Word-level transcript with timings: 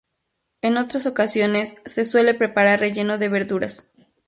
En 0.63 0.77
otras 0.77 1.05
ocasiones 1.05 1.75
se 1.85 2.05
suele 2.05 2.33
preparar 2.33 2.79
relleno 2.79 3.19
de 3.19 3.29
verduras. 3.29 3.93